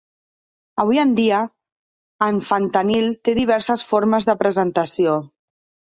Avui 0.83 1.01
en 1.01 1.11
dia, 1.19 1.41
en 2.29 2.41
fentanil 2.49 3.07
té 3.29 3.35
diverses 3.41 3.85
formes 3.93 4.29
de 4.31 4.37
presentació. 4.45 5.21